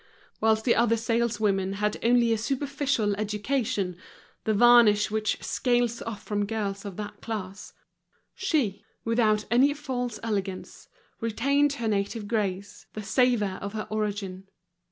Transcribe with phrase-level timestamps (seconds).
[0.39, 3.97] Whilst the other saleswomen had only a superficial education,
[4.45, 7.73] the varnish which scales off from girls of that class,
[8.33, 10.87] she, without any false elegance,
[11.19, 14.47] retained her native grace, the savor of her origin.